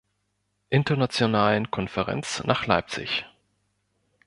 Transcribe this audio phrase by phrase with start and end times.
[0.71, 3.23] Internationalen Konferenz nach Leipzig.